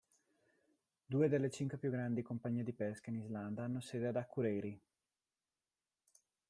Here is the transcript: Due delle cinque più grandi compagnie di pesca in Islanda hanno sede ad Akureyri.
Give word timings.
Due 1.05 1.29
delle 1.29 1.51
cinque 1.51 1.77
più 1.77 1.91
grandi 1.91 2.23
compagnie 2.23 2.63
di 2.63 2.73
pesca 2.73 3.11
in 3.11 3.17
Islanda 3.17 3.65
hanno 3.65 3.81
sede 3.81 4.07
ad 4.07 4.15
Akureyri. 4.15 4.81